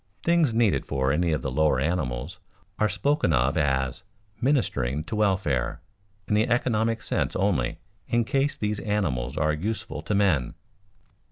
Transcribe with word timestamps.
Things 0.23 0.51
needful 0.51 0.87
for 0.97 1.11
any 1.11 1.31
of 1.31 1.43
the 1.43 1.51
lower 1.51 1.79
animals 1.79 2.39
are 2.79 2.89
spoken 2.89 3.31
of 3.33 3.55
as 3.55 4.01
"ministering 4.41 5.03
to 5.03 5.15
welfare" 5.15 5.79
in 6.27 6.33
the 6.33 6.47
economic 6.49 7.03
sense 7.03 7.35
only 7.35 7.77
in 8.07 8.25
case 8.25 8.57
these 8.57 8.79
animals 8.79 9.37
are 9.37 9.53
useful 9.53 10.01
to 10.01 10.15
men. 10.15 10.55